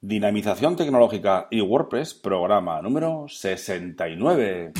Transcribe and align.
Dinamización 0.00 0.76
tecnológica 0.76 1.48
y 1.50 1.60
WordPress, 1.60 2.14
programa 2.14 2.80
número 2.82 3.26
69. 3.26 4.72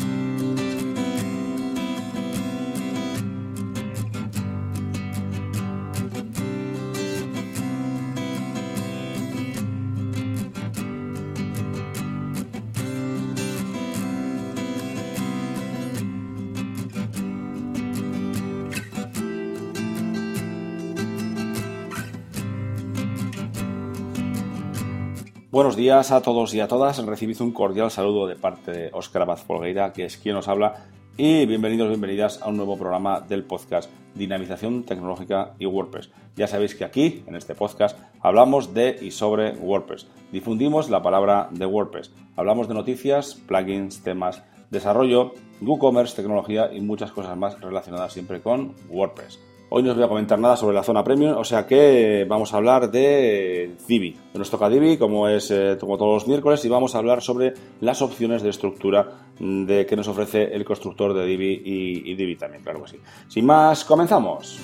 Buenos 25.51 25.77
días 25.77 26.13
a 26.13 26.21
todos 26.21 26.53
y 26.53 26.61
a 26.61 26.69
todas. 26.69 27.03
Recibid 27.07 27.41
un 27.41 27.53
cordial 27.53 27.91
saludo 27.91 28.27
de 28.27 28.37
parte 28.37 28.71
de 28.71 28.91
Óscar 28.93 29.23
Abad 29.23 29.39
Folgueira, 29.39 29.95
que 29.95 30.05
es 30.05 30.19
quien 30.19 30.37
os 30.37 30.47
habla, 30.47 30.85
y 31.17 31.47
bienvenidos, 31.47 31.89
bienvenidas 31.89 32.43
a 32.43 32.49
un 32.49 32.59
nuevo 32.59 32.77
programa 32.77 33.23
del 33.23 33.45
podcast 33.45 33.91
Dinamización 34.15 34.83
Tecnológica 34.83 35.55
y 35.59 35.65
WordPress. 35.65 36.11
Ya 36.37 36.49
sabéis 36.49 36.75
que 36.75 36.85
aquí, 36.85 37.25
en 37.27 37.35
este 37.35 37.55
podcast, 37.55 37.99
hablamos 38.21 38.75
de 38.75 38.99
y 39.01 39.11
sobre 39.11 39.53
WordPress. 39.53 40.07
Difundimos 40.33 40.91
la 40.91 41.01
palabra 41.03 41.49
de 41.51 41.65
WordPress. 41.65 42.13
Hablamos 42.37 42.69
de 42.69 42.75
noticias, 42.75 43.35
plugins, 43.35 44.03
temas, 44.03 44.43
desarrollo, 44.69 45.33
WooCommerce, 45.63 46.15
tecnología 46.15 46.71
y 46.71 46.83
muchas 46.83 47.11
cosas 47.11 47.39
más 47.39 47.59
relacionadas 47.59 48.13
siempre 48.13 48.43
con 48.43 48.75
WordPress. 48.91 49.48
Hoy 49.71 49.83
no 49.83 49.91
os 49.91 49.97
voy 49.97 50.05
a 50.05 50.09
comentar 50.09 50.39
nada 50.39 50.57
sobre 50.57 50.75
la 50.75 50.83
zona 50.83 51.05
premium, 51.05 51.37
o 51.37 51.45
sea 51.45 51.67
que 51.67 52.25
vamos 52.27 52.55
a 52.55 52.57
hablar 52.57 52.91
de 52.91 53.77
Divi. 53.87 54.17
Nos 54.33 54.49
toca 54.49 54.71
Divi, 54.71 54.97
como 54.97 55.29
es 55.29 55.51
eh, 55.51 55.77
como 55.79 55.99
todos 55.99 56.15
los 56.15 56.27
miércoles, 56.27 56.65
y 56.65 56.71
vamos 56.71 56.95
a 56.95 56.99
hablar 56.99 57.21
sobre 57.21 57.53
las 57.83 58.01
opciones 58.01 58.43
de 58.43 58.49
estructura 58.49 59.27
de 59.39 59.85
que 59.85 59.95
nos 59.95 60.09
ofrece 60.09 60.55
el 60.55 60.65
constructor 60.65 61.13
de 61.13 61.27
Divi 61.27 61.63
y, 61.65 62.11
y 62.11 62.15
Divi 62.15 62.37
también, 62.37 62.63
claro 62.63 62.83
que 62.83 62.93
sí. 62.93 62.97
Sin 63.29 63.45
más, 63.45 63.85
comenzamos. 63.85 64.59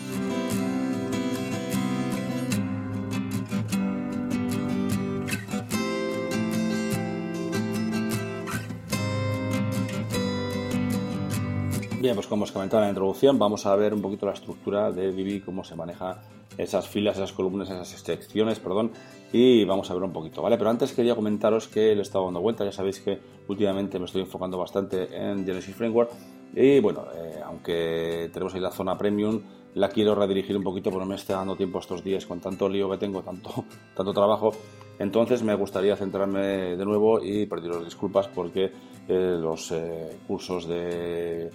Bien, 12.05 12.14
pues 12.14 12.27
como 12.27 12.44
os 12.44 12.52
comentaba 12.52 12.83
en 12.83 12.88
la 12.88 12.91
introducción, 12.91 13.38
vamos 13.38 13.64
a 13.64 13.74
ver 13.77 13.94
un 13.94 14.02
poquito 14.02 14.27
la 14.27 14.33
estructura 14.33 14.92
de 14.92 15.10
Divi, 15.10 15.41
cómo 15.41 15.64
se 15.64 15.74
maneja 15.74 16.20
esas 16.58 16.86
filas, 16.86 17.16
esas 17.16 17.33
columnas, 17.33 17.70
esas 17.70 17.88
secciones, 17.88 18.60
perdón, 18.60 18.92
y 19.33 19.64
vamos 19.64 19.91
a 19.91 19.94
ver 19.94 20.02
un 20.02 20.12
poquito, 20.12 20.42
¿vale? 20.42 20.58
Pero 20.58 20.69
antes 20.69 20.92
quería 20.92 21.14
comentaros 21.14 21.66
que 21.66 21.94
le 21.94 22.00
he 22.00 22.02
estado 22.02 22.27
dando 22.27 22.42
vuelta, 22.42 22.62
ya 22.62 22.72
sabéis 22.72 23.00
que 23.00 23.19
últimamente 23.48 23.98
me 23.98 24.05
estoy 24.05 24.20
enfocando 24.20 24.58
bastante 24.58 25.16
en 25.16 25.47
Genesis 25.47 25.75
Framework 25.75 26.10
y 26.52 26.78
bueno, 26.80 27.06
eh, 27.16 27.41
aunque 27.42 28.28
tenemos 28.34 28.55
ahí 28.55 28.60
la 28.60 28.70
zona 28.70 28.98
premium, 28.98 29.41
la 29.72 29.88
quiero 29.88 30.14
redirigir 30.14 30.58
un 30.58 30.62
poquito 30.62 30.91
porque 30.91 31.06
no 31.06 31.08
me 31.08 31.16
está 31.16 31.36
dando 31.36 31.56
tiempo 31.56 31.78
estos 31.78 32.05
días 32.05 32.27
con 32.27 32.38
tanto 32.38 32.69
lío 32.69 32.91
que 32.91 32.98
tengo, 32.98 33.22
tanto, 33.22 33.64
tanto 33.97 34.12
trabajo. 34.12 34.52
Entonces 34.98 35.42
me 35.42 35.55
gustaría 35.55 35.97
centrarme 35.97 36.77
de 36.77 36.84
nuevo 36.84 37.25
y 37.25 37.47
pediros 37.47 37.82
disculpas 37.82 38.28
porque 38.28 38.70
eh, 39.08 39.38
los 39.41 39.72
eh, 39.72 40.19
cursos 40.28 40.69
de 40.69 41.50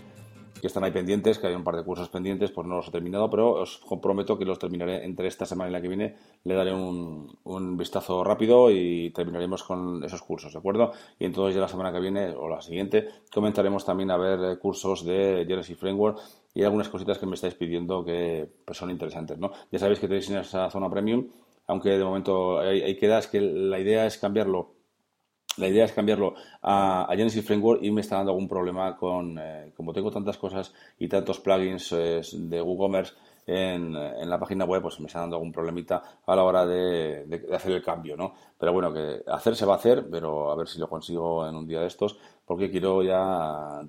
que 0.60 0.68
están 0.68 0.84
ahí 0.84 0.92
pendientes, 0.92 1.40
que 1.40 1.48
hay 1.48 1.56
un 1.56 1.64
par 1.64 1.76
de 1.76 1.84
cursos 1.84 2.10
pendientes, 2.10 2.52
pues 2.52 2.68
no 2.68 2.76
los 2.76 2.88
he 2.88 2.92
terminado, 2.92 3.30
pero 3.30 3.52
os 3.52 3.78
comprometo 3.80 4.38
que 4.38 4.46
los 4.46 4.60
terminaré 4.60 5.04
entre 5.06 5.28
esta 5.28 5.46
semana 5.46 5.70
y 5.70 5.74
la 5.74 5.82
que 5.82 5.88
viene. 5.88 6.16
Le 6.44 6.54
daré 6.54 6.74
un, 6.74 7.78
vistazo 7.78 8.24
rápido 8.24 8.70
y 8.72 9.12
terminaremos 9.12 9.64
con 9.64 10.04
esos 10.04 10.22
cursos, 10.22 10.54
¿de 10.54 10.60
acuerdo? 10.60 10.92
Y 11.18 11.26
entonces 11.26 11.56
ya 11.56 11.62
la 11.62 11.68
semana 11.68 11.92
que 11.92 12.00
viene 12.00 12.30
o 12.32 12.50
la 12.50 12.62
siguiente 12.62 13.08
comenzaremos 13.34 13.86
también 13.86 14.12
a 14.12 14.18
ver 14.18 14.40
eh, 14.44 14.58
cursos 14.58 15.06
de 15.06 15.46
Genesis 15.48 15.78
Framework 15.78 16.20
y 16.54 16.64
algunas 16.64 16.89
cositas 16.89 17.17
que 17.17 17.26
me 17.26 17.36
estáis 17.36 17.54
pidiendo 17.56 18.04
que 18.04 18.50
pues, 18.66 18.78
son 18.78 18.89
interesantes, 18.92 19.38
¿no? 19.38 19.52
Ya 19.72 19.80
sabéis 19.80 20.00
que 20.00 20.08
tenéis 20.08 20.30
en 20.30 20.38
esa 20.38 20.70
zona 20.70 20.89
premium, 20.89 21.28
aunque 21.67 21.89
de 21.89 22.04
momento 22.04 22.60
ahí, 22.60 22.82
ahí 22.82 22.98
queda, 22.98 23.20
es 23.20 23.28
que 23.28 23.39
la 23.39 23.80
idea 23.80 24.06
es 24.06 24.17
cambiarlo 24.17 24.79
la 25.58 25.67
idea 25.67 25.86
es 25.86 25.92
cambiarlo 25.92 26.36
a, 26.61 27.08
Genesis 27.11 27.45
Framework 27.45 27.83
y 27.83 27.92
me 27.92 28.02
está 28.02 28.15
dando 28.17 28.32
algún 28.32 28.48
problema 28.48 28.95
con, 28.95 29.37
eh, 29.39 29.71
como 29.76 29.93
tengo 29.93 30.11
tantas 30.11 30.37
cosas 30.37 30.73
y 30.98 31.08
tantos 31.08 31.39
plugins 31.39 31.92
eh, 31.92 32.21
de 32.33 32.61
WooCommerce 32.61 33.14
en, 33.49 33.95
en, 33.95 34.30
la 34.30 34.39
página 34.39 34.65
web, 34.65 34.82
pues 34.82 34.99
me 34.99 35.08
está 35.08 35.20
dando 35.20 35.37
algún 35.37 35.52
problemita 35.52 36.04
a 36.26 36.36
la 36.36 36.43
hora 36.43 36.65
de, 36.65 37.48
hacer 37.54 37.71
el 37.71 37.83
cambio, 37.83 38.15
¿no? 38.15 38.33
Pero 38.58 38.73
bueno, 38.73 38.93
que 38.93 39.23
hacer 39.27 39.55
se 39.55 39.65
va 39.65 39.73
a 39.73 39.77
hacer, 39.77 40.08
pero 40.10 40.52
a 40.52 40.55
ver 40.55 40.67
si 40.67 40.80
lo 40.80 40.87
consigo 40.87 41.48
en 41.48 41.55
un 41.55 41.65
día 41.65 41.82
de 41.82 41.88
estos, 41.88 42.17
porque 42.45 42.70
quiero 42.70 43.04
ya 43.04 43.82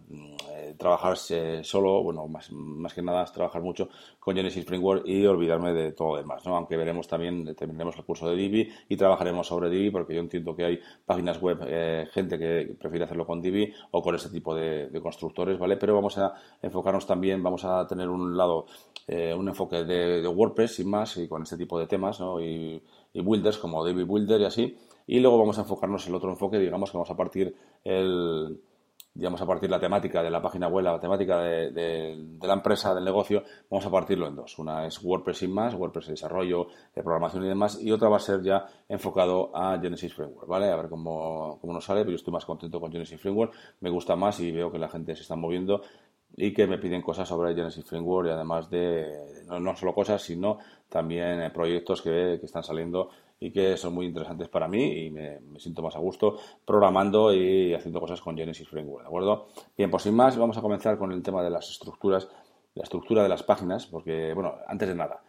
eh, 0.51 0.75
trabajar 0.79 1.17
solo, 1.17 2.03
bueno, 2.03 2.27
más, 2.29 2.51
más 2.53 2.95
que 2.95 3.03
nada 3.03 3.25
trabajar 3.27 3.63
mucho 3.63 3.89
con 4.19 4.37
Genesis 4.37 4.65
Framework 4.65 5.07
y 5.07 5.27
olvidarme 5.27 5.73
de 5.73 5.93
todo 5.93 6.11
lo 6.13 6.17
demás, 6.17 6.45
¿no? 6.45 6.57
Aunque 6.57 6.77
veremos 6.77 7.09
también, 7.09 7.55
terminaremos 7.55 7.97
el 7.97 8.05
curso 8.05 8.29
de 8.29 8.37
Divi 8.37 8.71
y 8.89 8.97
trabajaremos 8.97 9.47
sobre 9.47 9.71
Divi, 9.71 9.91
porque 9.91 10.15
yo 10.15 10.21
entiendo 10.21 10.55
que 10.55 10.65
hay 10.65 10.81
páginas 11.05 11.41
web, 11.41 11.59
eh, 11.67 12.07
gente 12.13 12.39
que 12.39 12.75
prefiere 12.79 13.05
hacerlo 13.05 13.27
con 13.27 13.41
Divi 13.41 13.73
o 13.91 14.03
con 14.03 14.15
ese 14.15 14.31
tipo 14.31 14.55
de, 14.55 14.91
constructores, 15.03 15.59
¿vale? 15.59 15.77
Pero 15.77 15.95
vamos 15.95 16.19
a 16.19 16.35
enfocarnos 16.61 17.07
también, 17.07 17.43
vamos 17.43 17.65
a 17.65 17.87
tener 17.87 18.09
un 18.09 18.37
lado, 18.37 18.67
eh, 19.07 19.35
un 19.35 19.49
enfoque 19.51 19.85
de, 19.85 20.27
WordPress 20.27 20.77
sin 20.77 20.91
más 20.91 21.17
y 21.17 21.29
con 21.29 21.43
este 21.43 21.57
tipo 21.57 21.79
de 21.79 21.87
temas, 21.87 22.21
¿no? 22.21 22.41
Y, 22.41 22.83
y 23.13 23.21
builders 23.21 23.59
como 23.59 23.85
Divi 23.85 24.05
Builder 24.05 24.41
y 24.41 24.45
así. 24.45 24.77
Y 25.07 25.21
luego 25.21 25.39
vamos 25.39 25.59
a 25.59 25.63
enfocarnos 25.63 26.05
en 26.07 26.11
el 26.11 26.17
otro 26.17 26.31
enfoque, 26.31 26.59
digamos 26.59 26.91
que 26.91 26.97
vamos 26.97 27.11
a 27.11 27.17
partir 27.17 27.55
el, 27.85 28.61
digamos, 29.13 29.43
a 29.43 29.47
partir 29.47 29.69
la 29.69 29.81
temática 29.81 30.23
de 30.23 30.31
la 30.31 30.41
página 30.41 30.69
web, 30.69 30.85
la 30.85 31.01
temática 31.01 31.41
de, 31.41 32.39
la 32.41 32.55
empresa, 32.55 32.95
del 32.95 33.05
negocio, 33.05 33.43
vamos 33.69 33.85
a 33.85 33.91
partirlo 33.91 34.29
en 34.29 34.37
dos. 34.37 34.59
Una 34.59 34.87
es 34.87 35.03
WordPress 35.03 35.39
sin 35.39 35.53
más, 35.53 35.75
WordPress 35.75 36.07
de 36.07 36.13
desarrollo, 36.13 36.69
de 36.95 37.03
programación 37.03 37.45
y 37.45 37.49
demás, 37.49 37.79
y 37.83 37.91
otra 37.91 38.09
va 38.09 38.17
a 38.17 38.21
ser 38.21 38.43
ya 38.43 38.67
enfocado 38.89 39.55
a 39.55 39.79
Genesis 39.81 40.15
Framework, 40.15 40.47
¿vale? 40.49 40.71
A 40.71 40.77
ver 40.77 40.89
cómo, 40.89 41.59
cómo 41.61 41.73
nos 41.73 41.85
sale, 41.85 42.01
pero 42.01 42.13
yo 42.13 42.17
estoy 42.17 42.33
más 42.33 42.45
contento 42.45 42.81
con 42.81 42.93
Genesis 42.93 43.21
Framework, 43.21 43.53
me 43.81 43.91
gusta 43.91 44.15
más 44.15 44.39
y 44.41 44.53
veo 44.53 44.71
que 44.71 44.79
la 44.79 44.89
gente 44.89 45.17
se 45.17 45.23
está 45.23 45.35
moviendo 45.35 45.83
y 46.37 46.53
que 46.53 46.67
me 46.67 46.79
piden 46.79 47.03
cosas 47.03 47.29
sobre 47.29 47.55
Genesis 47.55 47.85
Framework 47.85 48.29
y 48.29 48.31
además 48.31 48.71
de, 48.71 49.45
no, 49.47 49.61
no 49.61 49.77
solo 49.77 49.95
cosas, 49.95 50.23
sino 50.23 50.59
también 50.89 51.41
eh, 51.43 51.51
proyectos 51.51 52.03
que, 52.03 52.39
que 52.41 52.47
están 52.47 52.63
saliendo 52.63 53.11
y 53.39 53.51
que 53.51 53.77
son 53.77 53.95
muy 53.95 54.07
interesantes 54.07 54.49
para 54.49 54.69
mí 54.69 55.07
y 55.07 55.11
me, 55.11 55.41
me, 55.41 55.59
siento 55.59 55.83
más 55.83 55.97
a 55.97 55.99
gusto 55.99 56.39
programando 56.65 57.35
y 57.35 57.75
haciendo 57.75 58.01
cosas 58.01 58.21
con 58.21 58.37
Genesis 58.37 58.69
Framework, 58.69 59.03
¿de 59.03 59.09
acuerdo? 59.09 59.49
Bien, 59.77 59.91
pues 59.91 60.03
sin 60.03 60.15
más, 60.15 60.37
vamos 60.37 60.59
a 60.59 60.61
comenzar 60.61 60.99
con 60.99 61.11
el 61.13 61.23
tema 61.23 61.43
de 61.43 61.51
las 61.51 61.71
estructuras, 61.71 62.29
la 62.75 62.85
estructura 62.85 63.23
de 63.23 63.29
las 63.29 63.43
páginas, 63.43 63.87
porque, 63.87 64.35
bueno, 64.35 64.55
antes 64.67 64.89
de 64.89 64.95
nada, 64.95 65.23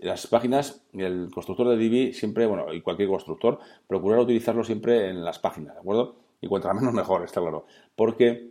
las 0.00 0.26
páginas, 0.26 0.84
el 0.92 1.30
constructor 1.32 1.68
de 1.68 1.76
Divi 1.76 2.12
siempre, 2.12 2.46
bueno, 2.46 2.72
y 2.72 2.80
cualquier 2.80 3.08
constructor, 3.08 3.58
procurar 3.86 4.18
utilizarlo 4.20 4.64
siempre 4.64 5.08
en 5.08 5.24
las 5.24 5.38
páginas, 5.38 5.74
¿de 5.74 5.80
acuerdo? 5.80 6.16
Y 6.40 6.48
cuanto 6.48 6.72
menos 6.74 6.92
mejor, 6.92 7.22
está 7.22 7.40
claro. 7.40 7.66
Porque 7.94 8.50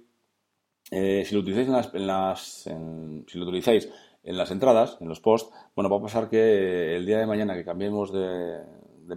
eh, 0.92 1.24
si 1.26 1.36
lo 1.36 1.42
utilizáis 1.42 1.68
en 1.68 1.74
las, 1.74 1.94
en 1.94 2.08
las 2.08 2.68
en, 2.68 3.26
si 3.28 3.38
lo 3.38 3.46
utilizáis 3.46 3.90
en 4.24 4.38
las 4.38 4.52
entradas, 4.52 4.98
en 5.00 5.08
los 5.08 5.20
posts, 5.20 5.52
bueno, 5.76 5.90
va 5.90 5.98
a 5.98 6.02
pasar 6.02 6.30
que 6.30 6.96
el 6.96 7.06
día 7.06 7.20
de 7.20 7.26
mañana 7.26 7.56
que 7.56 7.64
cambiemos 7.64 8.12
de, 8.12 8.60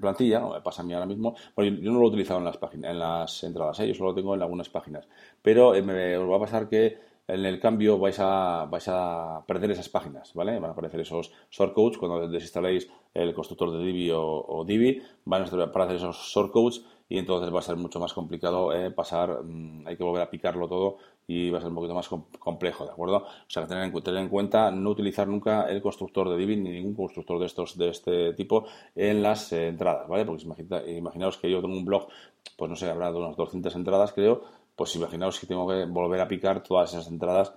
plantilla, 0.00 0.40
me 0.40 0.60
pasa 0.62 0.82
a 0.82 0.84
mí 0.84 0.94
ahora 0.94 1.06
mismo, 1.06 1.34
bueno, 1.54 1.76
yo, 1.76 1.90
no 1.90 1.98
lo 1.98 2.06
he 2.06 2.08
utilizado 2.08 2.38
en 2.38 2.46
las 2.46 2.56
páginas, 2.56 2.90
en 2.90 2.98
las 2.98 3.44
entradas, 3.44 3.80
¿eh? 3.80 3.88
yo 3.88 3.94
solo 3.94 4.10
lo 4.10 4.14
tengo 4.14 4.34
en 4.34 4.42
algunas 4.42 4.70
páginas, 4.70 5.06
pero 5.42 5.74
eh, 5.74 5.82
me 5.82 6.16
va 6.16 6.36
a 6.36 6.40
pasar 6.40 6.68
que 6.68 6.96
en 7.28 7.44
el 7.44 7.60
cambio 7.60 7.98
vais 7.98 8.18
a, 8.18 8.66
vais 8.70 8.88
a 8.88 9.44
perder 9.46 9.70
esas 9.70 9.88
páginas, 9.88 10.34
¿vale? 10.34 10.58
Van 10.58 10.70
a 10.70 10.72
aparecer 10.72 11.00
esos 11.00 11.32
shortcodes 11.50 11.98
cuando 11.98 12.28
desinstaléis 12.28 12.88
el 13.14 13.32
constructor 13.32 13.70
de 13.72 13.84
Divi 13.84 14.10
o, 14.12 14.64
Divi, 14.66 15.00
van 15.24 15.42
a 15.42 15.64
aparecer 15.64 15.96
esos 15.96 16.16
shortcodes 16.16 16.84
y 17.08 17.18
entonces 17.18 17.54
va 17.54 17.60
a 17.60 17.62
ser 17.62 17.76
mucho 17.76 18.00
más 18.00 18.12
complicado 18.12 18.72
eh, 18.74 18.90
pasar, 18.90 19.42
mmm, 19.44 19.86
hay 19.86 19.96
que 19.96 20.04
volver 20.04 20.22
a 20.22 20.30
picarlo 20.30 20.66
todo 20.66 20.96
y 21.26 21.50
va 21.50 21.58
a 21.58 21.60
ser 21.60 21.70
un 21.70 21.76
poquito 21.76 21.94
más 21.94 22.08
complejo, 22.38 22.84
¿de 22.84 22.92
acuerdo? 22.92 23.18
O 23.18 23.48
sea, 23.50 23.66
tener 23.66 23.84
en, 23.84 24.02
tener 24.02 24.20
en 24.20 24.28
cuenta 24.28 24.70
no 24.70 24.90
utilizar 24.90 25.28
nunca 25.28 25.62
el 25.64 25.80
constructor 25.80 26.28
de 26.28 26.36
Divi 26.36 26.56
ni 26.56 26.70
ningún 26.70 26.94
constructor 26.94 27.38
de 27.38 27.46
estos 27.46 27.76
de 27.78 27.90
este 27.90 28.32
tipo 28.34 28.66
en 28.94 29.22
las 29.22 29.52
eh, 29.52 29.68
entradas, 29.68 30.08
¿vale? 30.08 30.24
Porque 30.24 30.44
imagina, 30.44 30.82
imaginaos 30.86 31.38
que 31.38 31.50
yo 31.50 31.60
tengo 31.60 31.74
un 31.74 31.84
blog, 31.84 32.08
pues 32.56 32.68
no 32.68 32.76
sé, 32.76 32.90
habrá 32.90 33.12
de 33.12 33.18
unas 33.18 33.36
200 33.36 33.74
entradas, 33.76 34.12
creo, 34.12 34.42
pues 34.74 34.94
imaginaos 34.96 35.38
que 35.38 35.46
tengo 35.46 35.68
que 35.68 35.84
volver 35.84 36.20
a 36.20 36.28
picar 36.28 36.62
todas 36.62 36.92
esas 36.92 37.08
entradas 37.08 37.54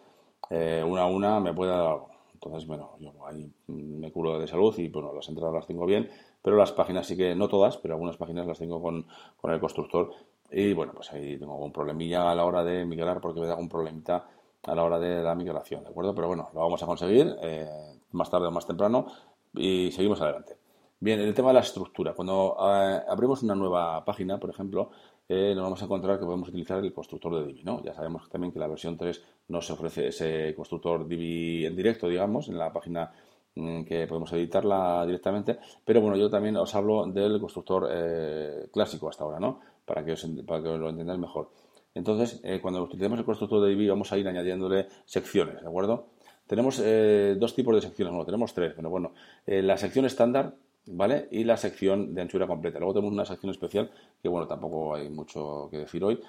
eh, 0.50 0.84
una 0.86 1.04
a 1.04 1.08
una, 1.08 1.40
me 1.40 1.54
puede 1.54 1.72
dar 1.72 1.82
algo. 1.82 2.10
Entonces, 2.34 2.68
bueno, 2.68 2.92
yo 3.00 3.12
ahí 3.26 3.52
me 3.68 4.12
curo 4.12 4.40
de 4.40 4.46
salud 4.46 4.78
y 4.78 4.88
bueno, 4.90 5.12
las 5.14 5.28
entradas 5.30 5.54
las 5.54 5.68
tengo 5.68 5.86
bien, 5.86 6.10
pero 6.42 6.58
las 6.58 6.72
páginas 6.72 7.08
sí 7.08 7.18
que, 7.18 7.34
no 7.34 7.48
todas, 7.48 7.78
pero 7.78 7.96
algunas 7.96 8.18
páginas 8.18 8.46
las 8.46 8.60
tengo 8.60 8.82
con, 8.82 9.08
con 9.42 9.52
el 9.52 9.60
constructor 9.60 10.12
y 10.58 10.74
bueno, 10.74 10.94
pues 10.96 11.12
ahí 11.12 11.38
tengo 11.38 11.58
un 11.58 11.74
problemilla 11.74 12.32
a 12.32 12.34
la 12.34 12.46
hora 12.46 12.64
de 12.64 12.86
migrar 12.86 13.20
porque 13.20 13.42
me 13.42 13.48
da 13.48 13.58
un 13.58 13.68
problemita 13.68 14.26
a 14.64 14.74
la 14.74 14.86
hora 14.86 14.98
de 15.00 15.22
la 15.22 15.36
migración, 15.36 15.84
¿de 15.84 15.90
acuerdo? 15.90 16.16
Pero 16.16 16.28
bueno, 16.28 16.50
lo 16.54 16.62
vamos 16.62 16.82
a 16.82 16.86
conseguir 16.86 17.36
eh, 17.42 17.68
más 18.12 18.30
tarde 18.30 18.48
o 18.48 18.52
más 18.52 18.66
temprano 18.66 19.06
y 19.54 19.92
seguimos 19.92 20.22
adelante. 20.22 20.56
Bien, 20.98 21.20
el 21.20 21.34
tema 21.34 21.50
de 21.50 21.56
la 21.56 21.60
estructura. 21.60 22.14
Cuando 22.14 22.56
eh, 22.58 23.02
abrimos 23.06 23.44
una 23.44 23.54
nueva 23.54 24.06
página, 24.06 24.40
por 24.40 24.50
ejemplo, 24.50 24.92
eh, 25.28 25.54
nos 25.54 25.66
vamos 25.66 25.82
a 25.82 25.86
encontrar 25.86 26.20
que 26.20 26.26
podemos 26.26 26.48
utilizar 26.48 26.80
el 26.80 26.94
constructor 26.94 27.36
de 27.36 27.48
Divi. 27.48 27.64
¿no? 27.66 27.84
Ya 27.84 27.94
sabemos 27.94 28.30
también 28.30 28.54
que 28.54 28.60
la 28.60 28.68
versión 28.68 28.96
3 28.98 29.22
no 29.50 29.62
se 29.62 29.74
ofrece 29.74 30.08
ese 30.08 30.56
constructor 30.56 31.06
Divi 31.06 31.66
en 31.66 31.76
directo, 31.76 32.08
digamos, 32.08 32.48
en 32.48 32.58
la 32.58 32.72
página 32.72 33.12
mm, 33.56 33.84
que 33.84 34.08
podemos 34.08 34.32
editarla 34.32 35.06
directamente, 35.06 35.60
pero 35.84 36.00
bueno, 36.00 36.16
yo 36.16 36.30
también 36.30 36.56
os 36.56 36.74
hablo 36.76 37.06
del 37.08 37.42
constructor 37.42 37.90
eh, 37.92 38.70
clásico 38.72 39.10
hasta 39.10 39.26
ahora, 39.26 39.40
¿no? 39.42 39.60
Para 39.86 40.04
que, 40.04 40.14
os, 40.14 40.28
para 40.46 40.64
que 40.64 40.70
lo 40.70 40.90
entendáis 40.90 41.20
mejor. 41.20 41.52
Entonces, 41.94 42.42
cuando 42.62 42.84
utilicemos 42.84 43.20
el 43.20 43.26
constructor 43.26 43.64
de 43.64 43.70
Divi 43.70 43.88
vamos 43.88 44.12
a 44.12 44.18
ir 44.18 44.28
añadiéndole 44.28 44.88
secciones, 45.06 45.62
¿de 45.62 45.68
acuerdo? 45.68 46.08
Tenemos 46.46 46.84
dos 47.40 47.56
tipos 47.56 47.74
de 47.74 47.82
secciones, 47.82 48.12
bueno, 48.12 48.26
tenemos 48.26 48.54
tres, 48.54 48.74
pero 48.76 48.90
bueno, 48.90 49.14
la 49.46 49.78
sección 49.78 50.06
estándar 50.06 50.56
¿vale? 50.88 51.28
Y 51.32 51.44
la 51.44 51.58
sección 51.58 52.14
de 52.14 52.22
anchura 52.22 52.48
completa. 52.48 52.80
Luego 52.80 52.94
tenemos 52.94 53.14
una 53.14 53.26
sección 53.26 53.52
especial 53.52 53.92
que, 54.22 54.30
bueno, 54.30 54.48
tampoco 54.48 54.96
hay 54.96 55.10
mucho 55.10 55.68
que 55.70 55.80
decir 55.80 56.04
hoy. 56.04 56.20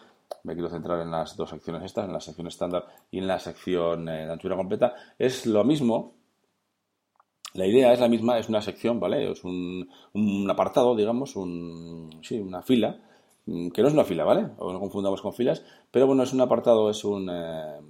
Me 0.42 0.54
quiero 0.54 0.68
centrar 0.68 1.00
en 1.00 1.10
las 1.10 1.36
dos 1.36 1.50
secciones 1.50 1.82
estas, 1.84 2.06
en 2.06 2.12
la 2.12 2.20
sección 2.20 2.46
estándar 2.46 2.86
y 3.10 3.18
en 3.18 3.26
la 3.26 3.38
sección 3.38 4.08
eh, 4.08 4.26
de 4.26 4.32
anchura 4.32 4.56
completa. 4.56 4.94
Es 5.18 5.46
lo 5.46 5.62
mismo, 5.64 6.14
la 7.54 7.66
idea 7.66 7.92
es 7.92 8.00
la 8.00 8.08
misma, 8.08 8.38
es 8.38 8.48
una 8.48 8.60
sección, 8.60 8.98
¿vale? 8.98 9.30
Es 9.30 9.44
un, 9.44 9.88
apartado, 10.50 10.96
digamos, 10.96 11.36
un, 11.36 12.18
sí, 12.22 12.40
una 12.40 12.62
fila, 12.62 12.98
que 13.46 13.82
no 13.82 13.88
es 13.88 13.94
una 13.94 14.04
fila, 14.04 14.24
¿vale? 14.24 14.48
O 14.58 14.72
no 14.72 14.80
confundamos 14.80 15.22
con 15.22 15.32
filas, 15.32 15.64
pero 15.90 16.06
bueno, 16.06 16.24
es 16.24 16.32
un 16.32 16.40
apartado, 16.40 16.90
es 16.90 17.04
un, 17.04 17.28
eh, 17.30 17.80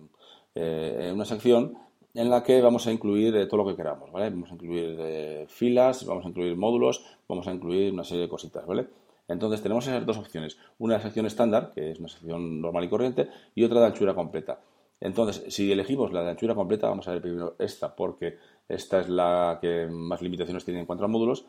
eh, 0.54 1.10
una 1.14 1.24
sección 1.24 1.78
en 2.14 2.30
la 2.30 2.42
que 2.42 2.60
vamos 2.60 2.86
a 2.86 2.92
incluir 2.92 3.34
eh, 3.36 3.46
todo 3.46 3.62
lo 3.62 3.66
que 3.66 3.76
queramos, 3.76 4.12
¿vale? 4.12 4.30
Vamos 4.30 4.50
a 4.50 4.54
incluir 4.54 5.46
filas, 5.48 6.04
vamos 6.04 6.24
a 6.26 6.28
incluir 6.28 6.56
módulos, 6.56 7.04
vamos 7.28 7.46
a 7.48 7.52
incluir 7.52 7.92
una 7.92 8.04
serie 8.04 8.24
de 8.24 8.28
cositas, 8.28 8.66
¿vale? 8.66 8.86
Entonces 9.28 9.62
tenemos 9.62 9.86
esas 9.86 10.04
dos 10.06 10.18
opciones, 10.18 10.58
una 10.78 11.00
sección 11.00 11.26
estándar, 11.26 11.72
que 11.74 11.90
es 11.90 11.98
una 11.98 12.08
sección 12.08 12.60
normal 12.60 12.84
y 12.84 12.88
corriente, 12.88 13.28
y 13.54 13.64
otra 13.64 13.80
de 13.80 13.86
anchura 13.86 14.14
completa. 14.14 14.60
Entonces, 15.00 15.54
si 15.54 15.70
elegimos 15.70 16.12
la 16.12 16.22
de 16.22 16.30
anchura 16.30 16.54
completa, 16.54 16.88
vamos 16.88 17.08
a 17.08 17.12
ver 17.12 17.22
primero 17.22 17.56
esta, 17.58 17.94
porque 17.94 18.38
esta 18.68 19.00
es 19.00 19.08
la 19.08 19.58
que 19.60 19.86
más 19.90 20.22
limitaciones 20.22 20.64
tiene 20.64 20.80
en 20.80 20.86
cuanto 20.86 21.04
a 21.04 21.08
módulos. 21.08 21.44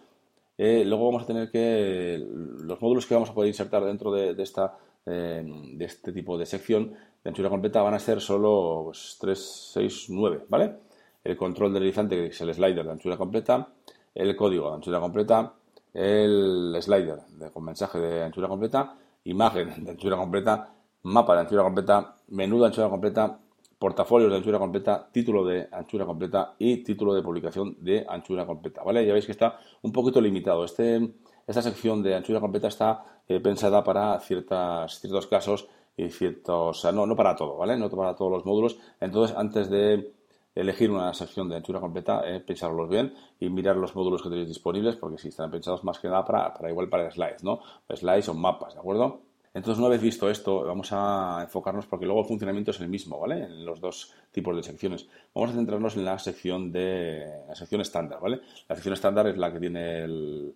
Eh, 0.57 0.83
luego 0.85 1.05
vamos 1.05 1.23
a 1.23 1.27
tener 1.27 1.51
que 1.51 2.17
los 2.19 2.81
módulos 2.81 3.05
que 3.05 3.13
vamos 3.13 3.29
a 3.29 3.33
poder 3.33 3.49
insertar 3.49 3.85
dentro 3.85 4.11
de, 4.11 4.41
esta, 4.41 4.75
de 5.05 5.77
este 5.85 6.11
tipo 6.11 6.37
de 6.37 6.45
sección 6.45 6.93
de 7.23 7.29
anchura 7.29 7.49
completa 7.49 7.81
van 7.81 7.93
a 7.93 7.99
ser 7.99 8.21
solo 8.21 8.91
3, 9.19 9.71
6, 9.73 10.05
9, 10.09 10.45
¿vale? 10.49 10.75
El 11.23 11.37
control 11.37 11.73
deslizante, 11.73 12.15
que 12.15 12.27
es 12.27 12.41
el 12.41 12.53
slider 12.53 12.85
de 12.85 12.91
anchura 12.91 13.17
completa, 13.17 13.67
el 14.15 14.35
código 14.35 14.69
de 14.69 14.75
anchura 14.75 14.99
completa, 14.99 15.53
el 15.93 16.75
slider 16.81 17.19
con 17.53 17.63
mensaje 17.63 17.99
de 17.99 18.23
anchura 18.23 18.47
completa, 18.47 18.95
imagen 19.25 19.83
de 19.83 19.91
anchura 19.91 20.15
completa, 20.17 20.73
mapa 21.03 21.35
de 21.35 21.41
anchura 21.41 21.63
completa, 21.63 22.15
menú 22.29 22.59
de 22.59 22.67
anchura 22.67 22.89
completa, 22.89 23.39
portafolios 23.79 24.31
de 24.31 24.37
anchura 24.37 24.59
completa, 24.59 25.07
título 25.11 25.45
de 25.45 25.67
anchura 25.71 26.05
completa 26.05 26.55
y 26.57 26.77
título 26.77 27.13
de 27.13 27.21
publicación 27.21 27.77
de 27.79 28.05
anchura 28.07 28.45
completa, 28.45 28.83
¿vale? 28.83 29.05
Ya 29.05 29.13
veis 29.13 29.25
que 29.25 29.31
está 29.31 29.59
un 29.83 29.91
poquito 29.91 30.19
limitado. 30.19 30.65
Este, 30.65 31.13
esta 31.45 31.61
sección 31.61 32.01
de 32.01 32.15
anchura 32.15 32.39
completa 32.39 32.67
está 32.67 33.21
eh, 33.27 33.39
pensada 33.39 33.83
para 33.83 34.19
ciertas, 34.19 34.99
ciertos 34.99 35.27
casos 35.27 35.67
y 35.95 36.09
ciertos, 36.09 36.85
no, 36.93 37.05
no 37.05 37.15
para 37.15 37.35
todo, 37.35 37.57
¿vale? 37.57 37.77
No 37.77 37.89
para 37.89 38.15
todos 38.15 38.31
los 38.31 38.45
módulos. 38.45 38.77
Entonces, 38.99 39.35
antes 39.37 39.69
de 39.69 40.13
elegir 40.55 40.89
una 40.89 41.13
sección 41.13 41.47
de 41.49 41.57
anchura 41.57 41.79
completa, 41.79 42.21
eh, 42.25 42.43
bien 42.89 43.13
y 43.39 43.49
mirar 43.49 43.75
los 43.77 43.95
módulos 43.95 44.23
que 44.23 44.29
tenéis 44.29 44.47
disponibles, 44.47 44.95
porque 44.95 45.19
si 45.19 45.27
están 45.27 45.51
pensados 45.51 45.83
más 45.83 45.99
que 45.99 46.07
nada 46.07 46.25
para, 46.25 46.53
para 46.53 46.69
igual 46.69 46.89
para 46.89 47.11
slides, 47.11 47.43
¿no? 47.43 47.59
Slides 47.93 48.29
o 48.29 48.33
mapas, 48.33 48.73
¿de 48.73 48.79
acuerdo? 48.79 49.26
Entonces, 49.53 49.79
una 49.79 49.89
vez 49.89 50.01
visto 50.01 50.29
esto, 50.29 50.63
vamos 50.63 50.89
a 50.91 51.39
enfocarnos 51.43 51.87
porque 51.87 52.05
luego 52.05 52.21
el 52.21 52.27
funcionamiento 52.27 52.71
es 52.71 52.79
el 52.79 52.89
mismo, 52.89 53.19
¿vale? 53.19 53.43
En 53.45 53.65
los 53.65 53.79
dos 53.79 54.13
tipos 54.31 54.55
de 54.55 54.63
secciones. 54.63 55.07
Vamos 55.33 55.51
a 55.51 55.53
centrarnos 55.53 55.95
en 55.95 56.05
la 56.05 56.19
sección 56.19 56.71
de 56.71 57.25
la 57.47 57.55
sección 57.55 57.81
estándar, 57.81 58.19
¿vale? 58.21 58.41
La 58.67 58.75
sección 58.75 58.93
estándar 58.93 59.27
es 59.27 59.37
la 59.37 59.51
que 59.51 59.59
tiene 59.59 60.03
el, 60.03 60.53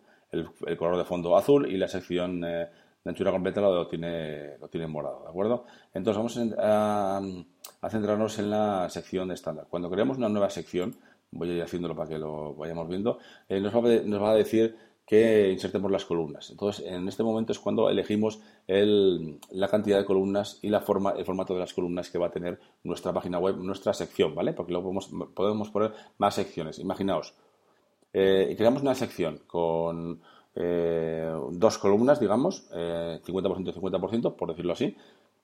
color 0.77 0.97
de 0.97 1.03
fondo 1.03 1.35
azul 1.35 1.69
y 1.69 1.77
la 1.77 1.87
sección 1.87 2.43
eh, 2.45 2.69
de 3.03 3.09
anchura 3.09 3.31
completa 3.31 3.61
lo 3.61 3.87
tiene, 3.87 4.57
lo 4.59 4.67
tiene 4.67 4.87
morado, 4.87 5.23
¿de 5.23 5.29
acuerdo? 5.29 5.65
Entonces 5.93 6.17
vamos 6.17 6.55
a, 6.59 7.89
centrarnos 7.89 8.37
en 8.39 8.49
la 8.49 8.89
sección 8.89 9.31
estándar. 9.31 9.65
Cuando 9.69 9.89
creamos 9.89 10.17
una 10.17 10.29
nueva 10.29 10.49
sección, 10.49 10.95
voy 11.31 11.49
a 11.49 11.53
ir 11.55 11.63
haciéndolo 11.63 11.95
para 11.95 12.09
que 12.09 12.19
lo 12.19 12.53
vayamos 12.53 12.87
viendo, 12.87 13.17
eh, 13.49 13.59
nos, 13.59 13.73
va 13.73 14.31
a, 14.31 14.35
decir 14.35 14.75
que 15.11 15.51
insertemos 15.51 15.91
las 15.91 16.05
columnas. 16.05 16.51
Entonces, 16.51 16.85
en 16.87 17.05
este 17.09 17.21
momento 17.21 17.51
es 17.51 17.59
cuando 17.59 17.89
elegimos 17.89 18.39
la 18.65 19.67
cantidad 19.67 19.97
de 19.97 20.05
columnas 20.05 20.57
y 20.61 20.69
la 20.69 20.79
forma, 20.79 21.11
el 21.17 21.25
formato 21.25 21.53
de 21.53 21.59
las 21.59 21.73
columnas 21.73 22.09
que 22.09 22.17
va 22.17 22.27
a 22.27 22.31
tener 22.31 22.57
nuestra 22.85 23.11
página 23.11 23.37
web, 23.37 23.57
nuestra 23.57 23.93
sección, 23.93 24.33
¿vale? 24.33 24.53
Porque 24.53 24.71
luego 24.71 24.97
podemos, 25.33 25.69
poner 25.69 25.91
más 26.17 26.35
secciones. 26.35 26.79
Imaginaos, 26.79 27.33
eh, 28.13 28.55
creamos 28.57 28.83
una 28.83 28.95
sección 28.95 29.41
con 29.47 30.21
eh, 30.55 31.29
dos 31.51 31.77
columnas, 31.77 32.21
digamos, 32.21 32.71
50% 32.71 33.67
y 33.67 33.73
50%, 33.73 34.35
por 34.37 34.47
decirlo 34.47 34.71
así. 34.71 34.95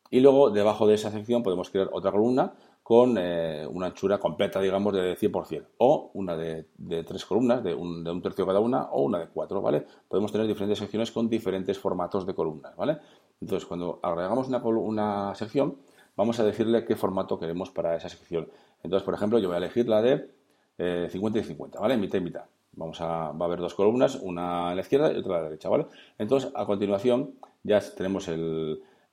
Y 0.10 0.22
luego, 0.22 0.50
debajo 0.50 0.88
de 0.88 0.96
esa 0.96 1.12
sección, 1.12 1.44
podemos 1.44 1.70
crear 1.70 1.90
otra 1.92 2.14
columna 2.14 2.54
con 2.88 3.18
eh, 3.18 3.68
una 3.70 3.88
anchura 3.88 4.18
completa, 4.18 4.62
digamos, 4.62 4.94
de 4.94 5.18
100%. 5.18 5.66
O 5.80 6.10
una 6.14 6.38
de, 6.38 6.68
tres 7.06 7.26
columnas, 7.26 7.62
de 7.62 7.74
un, 7.74 8.22
tercio 8.22 8.46
cada 8.46 8.62
una, 8.62 8.84
o 8.84 9.02
una 9.02 9.20
de 9.20 9.28
cuatro, 9.28 9.62
¿vale? 9.62 9.86
Podemos 10.08 10.32
tener 10.32 10.48
diferentes 10.48 10.80
secciones 10.80 11.12
con 11.12 11.28
diferentes 11.28 11.78
formatos 11.78 12.26
de 12.26 12.34
columnas, 12.34 12.78
¿vale? 12.78 13.00
Entonces, 13.42 13.68
cuando 13.68 14.00
agregamos 14.02 14.48
una, 14.48 14.60
una 14.60 15.36
sección, 15.36 15.76
vamos 16.16 16.40
a 16.40 16.46
decirle 16.46 16.86
qué 16.86 16.96
formato 16.96 17.38
queremos 17.38 17.72
para 17.72 17.94
esa 17.94 18.08
sección. 18.08 18.48
Entonces, 18.82 19.04
por 19.04 19.16
ejemplo, 19.16 19.38
yo 19.40 19.50
voy 19.50 19.56
a 19.56 19.58
elegir 19.58 19.90
la 19.90 20.02
de 20.02 21.10
50 21.10 21.40
y 21.40 21.44
50, 21.44 21.82
¿vale? 21.82 21.98
Mitad 21.98 22.20
y 22.20 22.22
mitad. 22.22 22.46
Vamos 22.72 23.02
a, 23.02 23.34
va 23.34 23.42
a 23.42 23.48
haber 23.48 23.60
dos 23.60 23.74
columnas, 23.74 24.16
una 24.16 24.70
a 24.70 24.76
la 24.76 24.80
izquierda 24.80 25.12
y 25.12 25.18
otra 25.18 25.34
a 25.34 25.38
la 25.40 25.44
derecha, 25.44 25.68
¿vale? 25.68 25.88
Entonces, 26.18 26.54
a 26.56 26.66
continuación, 26.66 27.34
ya 27.64 27.82
tenemos 27.82 28.30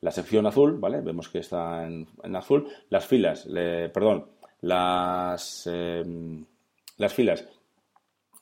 la 0.05 0.11
sección 0.11 0.47
azul, 0.47 0.77
¿vale? 0.79 1.01
Vemos 1.01 1.31
que 1.31 1.39
está 1.39 1.87
en, 1.87 2.07
azul. 2.37 2.69
Las 2.91 3.07
filas, 3.07 3.49
perdón, 3.49 4.27
las, 4.61 5.67
em, 5.67 6.45
las 6.99 7.15
filas, 7.15 7.49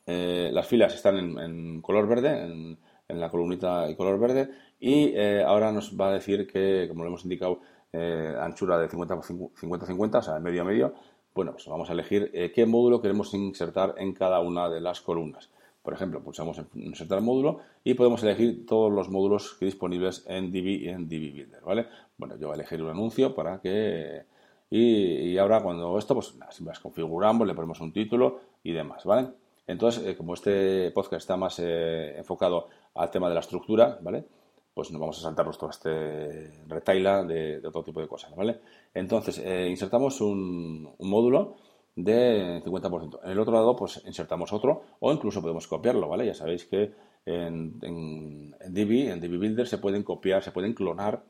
eh, 0.04 0.50
las 0.52 0.66
filas 0.66 0.92
están 0.92 1.38
en, 1.38 1.80
color 1.80 2.08
verde, 2.08 2.42
en, 2.42 2.78
la 3.08 3.30
columnita 3.30 3.86
de 3.86 3.94
color 3.94 4.18
verde, 4.18 4.50
y 4.80 5.12
eh, 5.14 5.44
ahora 5.46 5.70
nos 5.70 5.96
va 5.96 6.08
a 6.08 6.14
decir 6.14 6.48
que, 6.48 6.86
como 6.88 7.04
lo 7.04 7.10
hemos 7.10 7.22
indicado, 7.22 7.60
eh, 7.92 8.34
anchura 8.40 8.76
de 8.78 8.88
50-50, 8.88 10.18
o 10.18 10.22
sea, 10.22 10.40
medio 10.40 10.62
a 10.62 10.64
medio, 10.64 10.94
bueno, 11.32 11.52
pues 11.52 11.66
vamos 11.68 11.88
a 11.88 11.92
elegir 11.92 12.32
qué 12.52 12.66
módulo 12.66 13.00
queremos 13.00 13.32
insertar 13.34 13.94
en 13.98 14.14
cada 14.14 14.40
una 14.40 14.68
de 14.68 14.80
las 14.80 15.00
columnas. 15.00 15.48
Por 15.82 15.94
ejemplo, 15.94 16.22
pulsamos 16.22 16.58
en 16.58 16.68
insertar 16.74 17.20
módulo 17.20 17.60
y 17.82 17.94
podemos 17.94 18.22
elegir 18.22 18.66
todos 18.66 18.92
los 18.92 19.08
módulos 19.08 19.54
que 19.58 19.66
disponibles 19.66 20.24
en 20.28 20.52
Divi 20.52 20.84
y 20.84 20.88
en 20.88 21.08
Divi 21.08 21.30
Builder, 21.30 21.62
¿vale? 21.62 21.86
Bueno, 22.16 22.36
yo 22.36 22.48
voy 22.48 22.54
a 22.54 22.60
elegir 22.60 22.82
un 22.82 22.90
anuncio 22.90 23.34
para 23.34 23.60
que... 23.60 24.24
Y, 24.70 25.36
ahora 25.36 25.62
cuando 25.62 25.98
esto, 25.98 26.14
pues 26.14 26.34
nada, 26.36 26.52
las 26.64 26.80
configuramos, 26.80 27.46
le 27.46 27.54
ponemos 27.54 27.80
un 27.80 27.92
título 27.92 28.40
y 28.62 28.72
demás, 28.72 29.04
¿vale? 29.04 29.28
Entonces, 29.66 30.06
eh, 30.06 30.16
como 30.16 30.34
este 30.34 30.90
podcast 30.92 31.22
está 31.22 31.36
más 31.36 31.58
eh, 31.58 32.16
enfocado 32.16 32.68
al 32.94 33.10
tema 33.10 33.28
de 33.28 33.34
la 33.34 33.40
estructura, 33.40 33.98
¿vale? 34.00 34.24
pues 34.74 34.90
nos 34.90 35.00
vamos 35.00 35.18
a 35.18 35.22
saltarnos 35.22 35.58
todo 35.58 35.70
este 35.70 36.50
retaila 36.66 37.24
de, 37.24 37.60
otro 37.66 37.82
tipo 37.82 38.00
de 38.00 38.08
cosas, 38.08 38.34
¿vale? 38.34 38.60
Entonces, 38.94 39.38
eh, 39.38 39.68
insertamos 39.68 40.20
un, 40.20 40.94
módulo 40.98 41.56
de 41.94 42.62
50%. 42.64 43.20
En 43.24 43.30
el 43.30 43.38
otro 43.38 43.52
lado, 43.52 43.76
pues 43.76 44.02
insertamos 44.06 44.52
otro 44.52 44.82
o 45.00 45.12
incluso 45.12 45.42
podemos 45.42 45.66
copiarlo, 45.66 46.08
¿vale? 46.08 46.26
Ya 46.26 46.34
sabéis 46.34 46.64
que 46.64 46.92
en, 47.26 47.78
en, 47.82 48.56
en 48.60 48.74
Divi 48.74 49.36
Builder, 49.36 49.66
se 49.66 49.78
pueden 49.78 50.02
copiar, 50.02 50.42
se 50.42 50.52
pueden 50.52 50.74
clonar 50.74 51.22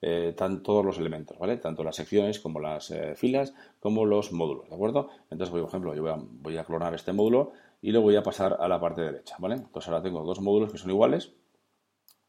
eh, 0.00 0.34
todos 0.36 0.84
los 0.84 0.98
elementos, 0.98 1.38
¿vale? 1.38 1.56
Tanto 1.58 1.84
las 1.84 1.96
secciones 1.96 2.40
como 2.40 2.60
las 2.60 2.90
eh, 2.90 3.14
filas, 3.14 3.54
como 3.80 4.04
los 4.04 4.32
módulos, 4.32 4.68
¿de 4.68 4.74
acuerdo? 4.74 5.08
Entonces, 5.30 5.50
por 5.50 5.66
ejemplo, 5.66 5.94
yo 5.94 6.02
voy 6.02 6.10
a, 6.10 6.16
voy 6.18 6.56
a 6.56 6.64
clonar 6.64 6.94
este 6.94 7.12
módulo 7.12 7.52
y 7.80 7.92
lo 7.92 8.00
voy 8.02 8.16
a 8.16 8.22
pasar 8.22 8.56
a 8.58 8.68
la 8.68 8.80
parte 8.80 9.02
derecha, 9.02 9.36
¿vale? 9.38 9.54
Entonces 9.56 9.88
ahora 9.88 10.02
tengo 10.02 10.24
dos 10.24 10.40
módulos 10.40 10.72
que 10.72 10.78
son 10.78 10.90
iguales, 10.90 11.32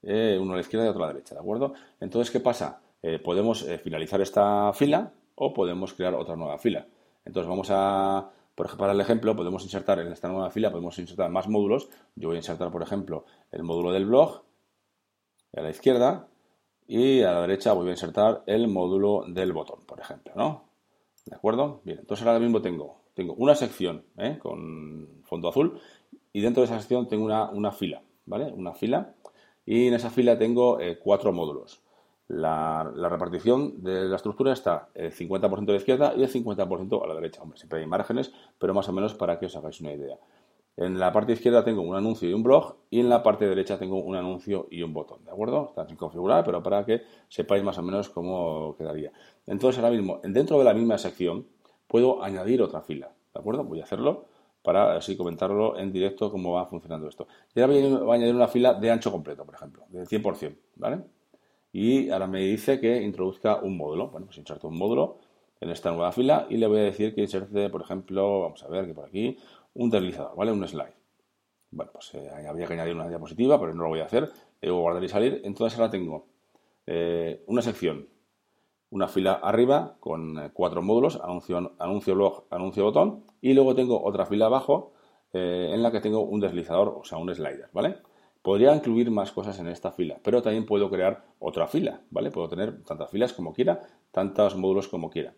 eh, 0.03 0.37
uno 0.39 0.53
a 0.53 0.55
la 0.55 0.61
izquierda 0.61 0.85
y 0.85 0.89
otro 0.89 1.03
a 1.03 1.07
la 1.07 1.13
derecha, 1.13 1.33
¿de 1.35 1.41
acuerdo? 1.41 1.73
Entonces, 1.99 2.31
¿qué 2.31 2.39
pasa? 2.39 2.79
Podemos 3.21 3.65
finalizar 3.83 4.21
esta 4.21 4.71
fila 4.71 5.11
o 5.35 5.53
podemos 5.53 5.93
crear 5.93 6.13
otra 6.13 6.37
nueva 6.37 6.57
fila. 6.57 6.87
Entonces, 7.25 7.49
vamos 7.49 7.67
a, 7.71 8.29
por 8.55 8.65
ejemplo, 8.65 8.83
para 8.83 8.93
el 8.93 9.01
ejemplo, 9.01 9.35
podemos 9.35 9.63
insertar 9.63 9.99
en 9.99 10.11
esta 10.11 10.27
nueva 10.27 10.49
fila, 10.49 10.71
podemos 10.71 10.97
insertar 10.99 11.29
más 11.29 11.47
módulos. 11.47 11.89
Yo 12.15 12.29
voy 12.29 12.37
a 12.37 12.39
insertar, 12.39 12.71
por 12.71 12.81
ejemplo, 12.81 13.25
el 13.51 13.63
módulo 13.63 13.91
del 13.91 14.05
blog 14.05 14.43
a 15.55 15.61
la 15.61 15.69
izquierda 15.69 16.27
y 16.87 17.21
a 17.21 17.31
la 17.31 17.41
derecha 17.41 17.73
voy 17.73 17.87
a 17.87 17.91
insertar 17.91 18.43
el 18.45 18.67
módulo 18.67 19.25
del 19.27 19.53
botón, 19.53 19.85
por 19.85 19.99
ejemplo, 19.99 20.33
¿no? 20.35 20.65
¿De 21.25 21.35
acuerdo? 21.35 21.81
Bien, 21.83 21.99
entonces 21.99 22.25
ahora 22.25 22.39
mismo 22.39 22.61
tengo, 22.61 23.01
tengo 23.13 23.33
una 23.35 23.55
sección 23.55 24.05
con 24.39 25.21
fondo 25.23 25.49
azul 25.49 25.79
y 26.33 26.41
dentro 26.41 26.61
de 26.61 26.65
esa 26.65 26.79
sección 26.79 27.07
tengo 27.07 27.25
una, 27.25 27.71
fila, 27.71 28.01
¿vale? 28.25 28.51
Una 28.51 28.73
fila 28.73 29.15
y 29.65 29.87
en 29.87 29.93
esa 29.93 30.09
fila 30.09 30.37
tengo 30.37 30.79
eh, 30.79 30.99
cuatro 30.99 31.31
módulos. 31.31 31.82
La, 32.27 32.83
repartición 33.09 33.83
de 33.83 34.05
la 34.05 34.15
estructura 34.15 34.53
está 34.53 34.89
el 34.93 35.11
50% 35.11 35.69
a 35.69 35.71
la 35.71 35.77
izquierda 35.77 36.13
y 36.15 36.23
el 36.23 36.31
50% 36.31 37.03
a 37.03 37.07
la 37.07 37.15
derecha. 37.15 37.41
Hombre, 37.41 37.57
siempre 37.57 37.79
hay 37.79 37.85
márgenes, 37.85 38.31
pero 38.57 38.73
más 38.73 38.87
o 38.89 38.93
menos 38.93 39.13
para 39.13 39.39
que 39.39 39.47
os 39.47 39.55
hagáis 39.55 39.81
una 39.81 39.91
idea. 39.91 40.17
En 40.75 40.99
la 40.99 41.11
parte 41.11 41.33
izquierda 41.33 41.63
tengo 41.63 41.81
un 41.81 41.95
anuncio 41.95 42.27
y 42.27 42.33
un 42.33 42.41
blog 42.41 42.77
y 42.89 42.99
en 42.99 43.09
la 43.09 43.21
parte 43.21 43.47
derecha 43.47 43.77
tengo 43.77 43.97
un 43.97 44.15
anuncio 44.15 44.67
y 44.71 44.81
un 44.81 44.91
botón, 44.91 45.23
¿de 45.23 45.31
acuerdo? 45.31 45.67
Está 45.69 45.87
sin 45.87 45.97
configurar, 45.97 46.43
pero 46.43 46.63
para 46.63 46.83
que 46.83 47.03
sepáis 47.27 47.63
más 47.63 47.77
o 47.77 47.83
menos 47.83 48.09
cómo 48.09 48.75
quedaría. 48.75 49.11
Entonces 49.45 49.83
ahora 49.83 49.95
mismo, 49.95 50.19
dentro 50.23 50.57
de 50.57 50.63
la 50.63 50.73
misma 50.73 50.97
sección, 50.97 51.45
puedo 51.87 52.23
añadir 52.23 52.63
otra 52.63 52.81
fila, 52.81 53.11
¿de 53.33 53.39
acuerdo? 53.39 53.63
Voy 53.63 53.81
a 53.81 53.83
hacerlo 53.83 54.25
para 54.63 54.95
así 54.95 55.15
comentarlo 55.15 55.77
en 55.77 55.91
directo 55.91 56.31
cómo 56.31 56.53
va 56.53 56.65
funcionando 56.65 57.07
esto. 57.07 57.27
Y 57.53 57.61
ahora 57.61 57.73
voy 57.73 58.11
a 58.11 58.13
añadir 58.15 58.33
una 58.33 58.47
fila 58.47 58.73
de 58.73 58.89
ancho 58.89 59.11
completo, 59.11 59.45
por 59.45 59.53
ejemplo, 59.53 59.83
de 59.89 60.05
100%, 60.05 60.55
¿vale? 60.77 61.03
Y 61.73 62.11
ahora 62.11 62.27
me 62.27 62.39
dice 62.39 62.79
que 62.79 63.01
introduzca 63.01 63.57
un 63.57 63.75
módulo. 63.75 64.09
Bueno, 64.09 64.27
pues 64.27 64.37
inserto 64.37 64.67
un 64.67 64.77
módulo 64.77 65.17
en 65.59 65.71
esta 65.71 65.91
nueva 65.91 66.11
fila 66.11 66.45
y 66.49 66.57
le 66.57 66.67
voy 66.67 66.79
a 66.79 66.83
decir 66.83 67.15
que 67.15 67.21
inserte, 67.21 67.69
por 67.69 67.81
ejemplo, 67.81 68.41
vamos 68.41 68.63
a 68.63 68.67
ver 68.67 68.85
que 68.85 68.93
por 68.93 69.05
aquí, 69.05 69.37
un 69.73 69.89
deslizador, 69.89 70.35
¿vale? 70.35 70.51
Un 70.51 70.67
slide. 70.67 70.93
Bueno, 71.71 71.91
pues 71.91 72.13
eh, 72.13 72.29
habría 72.47 72.67
que 72.67 72.73
añadir 72.73 72.93
una 72.93 73.09
diapositiva, 73.09 73.59
pero 73.59 73.73
no 73.73 73.83
lo 73.83 73.89
voy 73.89 74.01
a 74.01 74.05
hacer. 74.05 74.31
Debo 74.61 74.81
guardar 74.81 75.03
y 75.03 75.09
salir. 75.09 75.41
Entonces 75.43 75.77
ahora 75.79 75.89
tengo 75.89 76.27
eh, 76.85 77.43
una 77.47 77.63
sección, 77.63 78.07
una 78.91 79.07
fila 79.07 79.33
arriba 79.33 79.95
con 79.99 80.37
eh, 80.37 80.51
cuatro 80.53 80.83
módulos, 80.83 81.19
anuncio, 81.23 81.73
anuncio 81.79 82.13
blog, 82.13 82.43
anuncio 82.51 82.83
botón, 82.83 83.23
y 83.41 83.55
luego 83.55 83.73
tengo 83.73 84.03
otra 84.03 84.27
fila 84.27 84.45
abajo 84.45 84.93
en 85.35 85.81
la 85.81 85.91
que 85.91 85.99
tengo 85.99 86.21
un 86.21 86.39
deslizador, 86.39 86.89
o 86.89 87.03
sea, 87.03 87.17
un 87.17 87.33
slider, 87.33 87.67
¿vale? 87.73 87.97
Podría 88.43 88.75
incluir 88.75 89.09
más 89.09 89.31
cosas 89.31 89.57
en 89.59 89.67
esta 89.67 89.93
fila, 89.93 90.19
pero 90.21 90.41
también 90.41 90.65
puedo 90.65 90.89
crear 90.89 91.23
otra 91.39 91.65
fila, 91.65 92.01
¿vale? 92.11 92.29
Puedo 92.29 92.49
tener 92.49 92.83
tantas 92.83 93.09
filas 93.09 93.31
como 93.31 93.53
quiera, 93.53 93.81
tantos 94.11 94.57
módulos 94.57 94.89
como 94.89 95.09
quiera. 95.09 95.33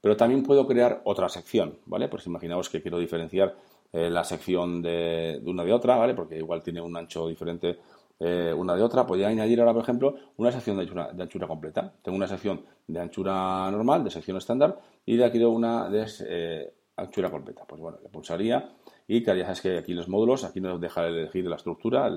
Pero 0.00 0.16
también 0.16 0.42
puedo 0.42 0.66
crear 0.66 1.02
otra 1.04 1.28
sección, 1.28 1.78
¿vale? 1.84 2.08
Pues 2.08 2.26
imaginaos 2.26 2.70
que 2.70 2.80
quiero 2.80 2.98
diferenciar 2.98 3.54
eh, 3.92 4.08
la 4.08 4.24
sección 4.24 4.80
de, 4.80 5.38
una 5.44 5.64
de 5.64 5.72
otra, 5.74 5.96
¿vale? 5.96 6.14
Porque 6.14 6.38
igual 6.38 6.62
tiene 6.62 6.80
un 6.80 6.96
ancho 6.96 7.28
diferente 7.28 7.78
eh, 8.18 8.54
una 8.56 8.74
de 8.74 8.82
otra. 8.82 9.06
Podría 9.06 9.28
añadir 9.28 9.60
ahora, 9.60 9.74
por 9.74 9.82
ejemplo, 9.82 10.14
una 10.38 10.50
sección 10.50 10.76
de 10.76 10.84
anchura, 10.84 11.12
de 11.12 11.46
completa. 11.46 11.92
Tengo 12.02 12.16
una 12.16 12.26
sección 12.26 12.64
de 12.86 13.00
anchura 13.00 13.70
normal, 13.70 14.02
de 14.02 14.10
sección 14.10 14.38
estándar, 14.38 14.78
y 15.04 15.16
de 15.16 15.24
aquí 15.24 15.32
quiero 15.32 15.50
una 15.50 15.90
de 15.90 16.06
eh, 16.26 16.72
anchura 16.96 17.30
completa. 17.30 17.64
Pues 17.66 17.80
bueno, 17.80 17.98
le 18.02 18.08
pulsaría 18.08 18.70
y 19.06 19.24
ya 19.24 19.34
sabes 19.42 19.60
que 19.60 19.78
aquí 19.78 19.94
los 19.94 20.08
módulos, 20.08 20.44
aquí 20.44 20.60
nos 20.60 20.80
deja 20.80 21.06
elegir 21.06 21.46
la 21.46 21.56
estructura, 21.56 22.10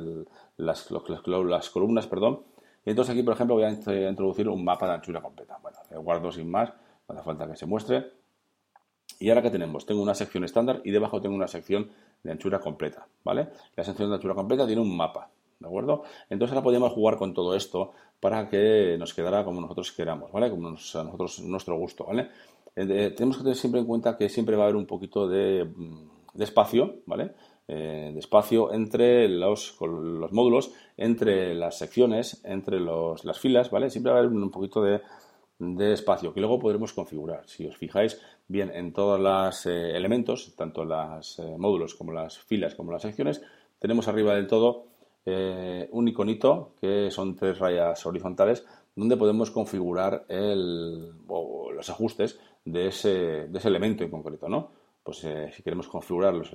las, 0.58 0.90
las, 0.92 1.70
columnas, 1.70 2.08
perdón. 2.08 2.44
Y 2.86 2.92
entonces 2.92 3.14
aquí, 3.14 3.24
por 3.24 3.34
ejemplo, 3.34 3.56
voy 3.56 3.66
a 3.66 3.72
introducir 3.72 4.48
un 4.48 4.64
mapa 4.64 4.88
de 4.88 4.94
anchura 4.94 5.22
completa. 5.22 5.60
Bueno, 5.62 5.78
guardo 6.02 6.32
sin 6.32 6.50
más, 6.50 6.72
no 7.08 7.16
hace 7.16 7.24
falta 7.24 7.48
que 7.48 7.56
se 7.56 7.66
muestre. 7.66 8.12
Y 9.20 9.30
ahora 9.30 9.42
que 9.42 9.50
tenemos, 9.50 9.86
tengo 9.86 10.02
una 10.02 10.16
sección 10.16 10.46
estándar 10.46 10.82
y 10.86 10.92
debajo 10.92 11.20
tengo 11.20 11.36
una 11.36 11.48
sección 11.48 11.90
de 12.24 12.32
anchura 12.32 12.60
completa, 12.60 13.06
¿vale? 13.24 13.50
La 13.76 13.84
sección 13.84 14.10
de 14.10 14.16
anchura 14.16 14.34
completa 14.34 14.66
tiene 14.66 14.82
un 14.82 14.96
mapa, 14.96 15.30
¿de 15.60 15.68
acuerdo? 15.68 16.04
Entonces 16.30 16.54
ahora 16.54 16.64
podemos 16.64 16.94
jugar 16.94 17.18
con 17.18 17.34
todo 17.34 17.54
esto 17.54 17.92
para 18.20 18.50
que 18.50 18.96
nos 18.98 19.14
quedara 19.14 19.44
como 19.44 19.60
nosotros 19.60 19.92
queramos, 19.92 20.32
¿vale? 20.32 20.50
Como 20.50 20.70
a 20.70 20.72
nosotros, 20.72 21.40
nuestro 21.42 21.78
gusto, 21.78 22.06
¿vale? 22.06 22.30
Eh, 22.76 23.14
tenemos 23.16 23.38
que 23.38 23.44
tener 23.44 23.58
siempre 23.58 23.82
en 23.82 23.88
cuenta 23.88 24.18
que 24.18 24.30
siempre 24.30 24.56
va 24.56 24.64
a 24.64 24.66
haber 24.66 24.76
un 24.76 24.86
poquito 24.86 25.28
de, 25.28 25.66
mm, 25.66 26.42
espacio, 26.42 27.02
¿vale? 27.06 27.34
Eh, 27.68 28.12
de 28.14 28.20
espacio 28.20 28.74
entre 28.74 29.28
los, 29.28 29.78
los, 29.82 30.32
módulos, 30.32 30.72
entre 30.98 31.54
las 31.54 31.78
secciones, 31.78 32.42
entre 32.44 32.80
los, 32.80 33.26
las 33.26 33.40
filas, 33.40 33.70
¿vale? 33.70 33.90
Siempre 33.90 34.12
va 34.12 34.18
a 34.18 34.22
haber 34.22 34.32
un 34.32 34.50
poquito 34.50 34.82
de, 34.82 35.02
espacio 35.94 36.34
que 36.34 36.40
luego 36.40 36.58
podremos 36.58 36.94
configurar. 36.94 37.44
Si 37.48 37.68
os 37.68 37.76
fijáis 37.76 38.20
bien 38.48 38.72
en 38.74 38.94
todos 38.94 39.20
los 39.20 39.66
eh, 39.66 39.96
elementos, 39.96 40.56
tanto 40.56 40.86
los 40.86 41.42
módulos 41.58 41.96
como 41.96 42.14
las 42.14 42.40
filas 42.40 42.76
como 42.76 42.94
las 42.94 43.02
secciones, 43.02 43.42
tenemos 43.78 44.08
arriba 44.08 44.36
del 44.36 44.48
todo 44.48 44.86
un 45.92 46.08
iconito 46.08 46.72
que 46.82 47.12
son 47.12 47.36
tres 47.36 47.60
rayas 47.60 48.04
horizontales 48.04 48.66
donde 49.00 49.16
podemos 49.16 49.50
configurar 49.50 50.26
el, 50.28 51.14
los 51.28 51.90
ajustes 51.90 52.38
de 52.66 52.88
ese, 52.88 53.46
elemento 53.64 54.04
en 54.04 54.12
concreto, 54.12 54.50
¿no? 54.50 54.72
Pues 55.02 55.20
si 55.20 55.64
queremos 55.64 55.88
configurar 55.88 56.34
los, 56.34 56.52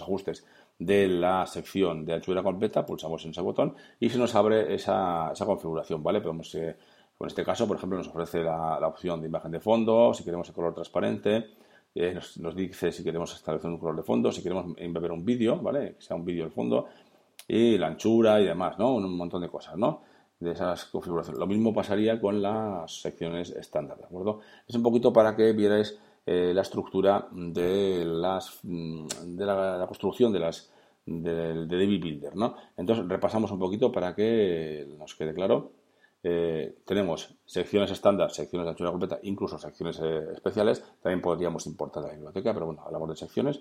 ajustes 0.00 0.46
de 0.78 1.06
la 1.08 1.46
sección 1.46 2.06
de 2.06 2.14
anchura 2.14 2.42
completa, 2.42 2.86
pulsamos 2.86 3.22
en 3.24 3.32
ese 3.32 3.42
botón 3.42 3.74
y 4.00 4.08
se 4.08 4.18
nos 4.18 4.34
abre 4.34 4.74
esa, 4.74 5.32
configuración, 5.44 6.02
¿vale? 6.02 6.22
Podemos 6.22 6.54
en 6.54 7.26
este 7.26 7.44
caso, 7.44 7.68
por 7.68 7.76
ejemplo, 7.76 7.98
nos 7.98 8.08
ofrece 8.08 8.42
la, 8.42 8.78
opción 8.86 9.20
de 9.20 9.28
imagen 9.28 9.50
de 9.50 9.60
fondo, 9.60 10.14
si 10.14 10.24
queremos 10.24 10.48
el 10.48 10.54
color 10.54 10.72
transparente, 10.72 11.50
eh, 11.94 12.18
nos, 12.38 12.56
dice 12.56 12.92
si 12.92 13.04
queremos 13.04 13.34
establecer 13.34 13.68
un 13.68 13.78
color 13.78 13.96
de 13.96 14.04
fondo, 14.04 14.32
si 14.32 14.42
queremos 14.42 14.74
embeber 14.78 15.12
un 15.12 15.22
vídeo, 15.22 15.58
¿vale? 15.60 15.96
Que 15.96 16.02
sea 16.02 16.16
un 16.16 16.24
vídeo 16.24 16.44
del 16.44 16.52
fondo, 16.52 16.86
y 17.46 17.76
la 17.76 17.88
anchura 17.88 18.40
y 18.40 18.46
demás, 18.46 18.78
¿no? 18.78 18.94
Un, 18.94 19.16
montón 19.16 19.42
de 19.42 19.48
cosas, 19.48 19.76
¿no? 19.76 20.02
De 20.40 20.52
esas 20.52 20.84
configuraciones. 20.84 21.38
Lo 21.38 21.48
mismo 21.48 21.74
pasaría 21.74 22.20
con 22.20 22.40
las 22.40 23.00
secciones 23.00 23.50
estándar, 23.50 23.98
¿de 23.98 24.04
acuerdo? 24.04 24.40
Es 24.68 24.74
un 24.76 24.84
poquito 24.84 25.12
para 25.12 25.34
que 25.34 25.52
vierais 25.52 25.98
eh, 26.30 26.52
la 26.52 26.60
estructura 26.60 27.26
de 27.32 28.04
las 28.04 28.60
de 28.62 29.46
la, 29.46 29.84
construcción 29.88 30.30
de 30.30 30.38
las 30.38 30.70
de, 31.06 31.66
de 31.66 31.86
Builder, 31.86 32.36
¿no? 32.36 32.54
Entonces 32.76 33.08
repasamos 33.08 33.50
un 33.50 33.58
poquito 33.58 33.90
para 33.90 34.14
que 34.14 34.86
nos 34.98 35.14
quede 35.14 35.32
claro. 35.32 35.72
Eh, 36.22 36.76
tenemos 36.84 37.34
secciones 37.46 37.90
estándar, 37.90 38.30
secciones 38.30 38.66
de 38.66 38.70
anchura 38.72 38.90
completa, 38.90 39.18
incluso 39.22 39.58
secciones 39.58 39.98
eh, 40.02 40.32
especiales. 40.34 40.84
También 41.00 41.22
podríamos 41.22 41.66
importar 41.66 42.02
la 42.02 42.12
biblioteca, 42.12 42.52
pero 42.52 42.66
bueno, 42.66 42.82
hablamos 42.84 43.08
de 43.08 43.16
secciones. 43.16 43.60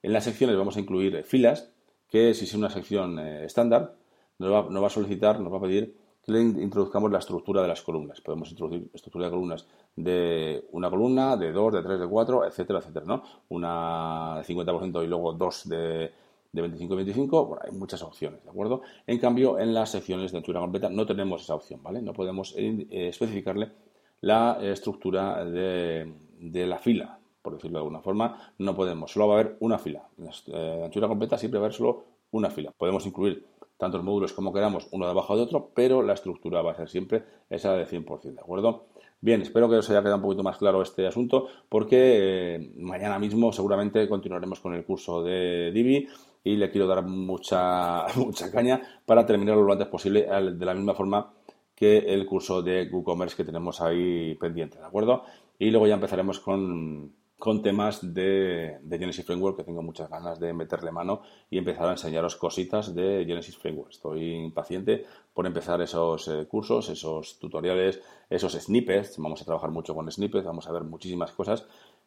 En 0.00 0.12
las 0.12 0.22
secciones 0.22 0.56
vamos 0.56 0.76
a 0.76 0.80
incluir 0.80 1.24
filas, 1.24 1.72
que 2.08 2.32
si 2.32 2.44
es 2.44 2.54
una 2.54 2.70
sección 2.70 3.18
estándar, 3.18 3.96
nos 4.38 4.52
va, 4.52 4.86
a 4.86 4.90
solicitar, 4.90 5.40
nos 5.40 5.52
va 5.52 5.58
a 5.58 5.62
pedir 5.62 5.96
que 6.24 6.32
le 6.32 6.40
introduzcamos 6.40 7.10
la 7.10 7.18
estructura 7.18 7.62
de 7.62 7.68
las 7.68 7.82
columnas. 7.82 8.20
Podemos 8.20 8.50
introducir 8.50 8.88
estructura 8.92 9.26
de 9.26 9.30
columnas 9.30 9.66
de 9.96 10.64
una 10.72 10.90
columna, 10.90 11.36
de 11.36 11.52
dos, 11.52 11.72
de 11.72 11.82
tres, 11.82 12.00
de 12.00 12.08
cuatro, 12.08 12.44
etcétera, 12.44 12.78
etcétera, 12.80 13.04
¿no? 13.06 13.22
Una 13.50 14.36
de 14.38 14.54
50% 14.54 15.04
y 15.04 15.06
luego 15.06 15.32
dos 15.32 15.68
de 15.68 16.12
de 16.54 16.62
25 16.62 16.94
y 16.94 16.96
25, 16.96 17.46
bueno, 17.46 17.62
hay 17.66 17.72
muchas 17.72 18.00
opciones, 18.02 18.44
¿de 18.44 18.50
acuerdo? 18.50 18.82
En 19.08 19.18
cambio, 19.18 19.58
en 19.58 19.74
las 19.74 19.90
secciones 19.90 20.30
de 20.30 20.38
anchura 20.38 20.60
completa 20.60 20.88
no 20.88 21.04
tenemos 21.04 21.42
esa 21.42 21.56
opción, 21.56 21.82
¿vale? 21.82 22.00
No 22.00 22.12
podemos 22.12 22.54
eh, 22.56 22.86
especificarle 22.90 23.72
la 24.20 24.58
estructura 24.62 25.44
de, 25.44 26.14
la 26.40 26.78
fila, 26.78 27.18
por 27.42 27.54
decirlo 27.54 27.78
de 27.78 27.80
alguna 27.80 28.00
forma, 28.00 28.52
no 28.58 28.76
podemos, 28.76 29.10
solo 29.10 29.28
va 29.28 29.34
a 29.34 29.40
haber 29.40 29.56
una 29.60 29.78
fila. 29.78 30.08
En 30.16 30.26
la 30.26 30.32
eh, 30.46 30.82
anchura 30.84 31.08
completa 31.08 31.36
siempre 31.36 31.58
va 31.58 31.64
a 31.64 31.66
haber 31.66 31.76
solo 31.76 32.04
una 32.30 32.50
fila. 32.50 32.72
Podemos 32.78 33.04
incluir 33.04 33.44
tantos 33.84 34.02
módulos 34.02 34.32
como 34.32 34.52
queramos, 34.52 34.88
uno 34.92 35.06
debajo 35.06 35.36
de 35.36 35.42
otro, 35.42 35.70
pero 35.74 36.02
la 36.02 36.14
estructura 36.14 36.62
va 36.62 36.72
a 36.72 36.76
ser 36.76 36.88
siempre 36.88 37.24
esa 37.50 37.74
de 37.74 37.86
100%, 37.86 38.22
¿de 38.22 38.40
acuerdo? 38.40 38.86
Bien, 39.20 39.40
espero 39.40 39.68
que 39.70 39.76
os 39.76 39.88
haya 39.88 40.00
quedado 40.00 40.16
un 40.16 40.22
poquito 40.22 40.42
más 40.42 40.58
claro 40.58 40.82
este 40.82 41.06
asunto, 41.06 41.48
porque 41.68 42.56
eh, 42.56 42.72
mañana 42.76 43.18
mismo 43.18 43.52
seguramente 43.52 44.08
continuaremos 44.08 44.60
con 44.60 44.74
el 44.74 44.84
curso 44.84 45.22
de 45.22 45.70
Divi 45.72 46.06
y 46.42 46.56
le 46.56 46.70
quiero 46.70 46.86
dar 46.86 47.04
mucha, 47.04 48.06
mucha 48.16 48.50
caña 48.50 48.82
para 49.06 49.24
terminarlo 49.24 49.62
lo 49.62 49.72
antes 49.72 49.88
posible 49.88 50.22
de 50.22 50.66
la 50.66 50.74
misma 50.74 50.94
forma 50.94 51.32
que 51.74 51.98
el 51.98 52.26
curso 52.26 52.62
de 52.62 52.88
WooCommerce 52.90 53.36
que 53.36 53.44
tenemos 53.44 53.80
ahí 53.80 54.34
pendiente, 54.36 54.78
¿de 54.78 54.84
acuerdo? 54.84 55.24
Y 55.58 55.70
luego 55.70 55.86
ya 55.86 55.94
empezaremos 55.94 56.40
con, 56.40 57.12
con 57.38 57.62
temas 57.62 58.14
de, 58.14 58.78
de, 58.82 58.98
Genesis 58.98 59.24
Framework 59.24 59.56
que 59.56 59.64
tengo 59.64 59.82
muchas 59.82 60.08
ganas 60.08 60.38
de 60.40 60.52
meterle 60.52 60.92
mano 60.92 61.22
y 61.50 61.58
empezar 61.58 61.88
a 61.88 61.92
enseñaros 61.92 62.36
cositas 62.36 62.94
de 62.94 63.24
Genesis 63.26 63.56
Framework. 63.56 63.90
Estoy 63.90 64.34
impaciente 64.34 65.04
por 65.34 65.46
empezar 65.46 65.82
esos 65.82 66.28
eh, 66.28 66.46
cursos, 66.46 66.88
esos 66.88 67.38
tutoriales, 67.38 68.00
esos 68.30 68.52
snippets. 68.52 69.18
Vamos 69.18 69.42
a 69.42 69.44
trabajar 69.44 69.70
mucho 69.70 69.94
con 69.94 70.10
snippets, 70.10 70.46
vamos 70.46 70.66
a 70.68 70.72
ver 70.72 70.84
muchísimas 70.84 71.32
cosas 71.32 71.66